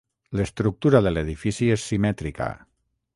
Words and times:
L'estructura 0.37 1.01
de 1.07 1.11
l'edifici 1.17 1.69
és 1.77 1.87
simètrica. 1.91 2.49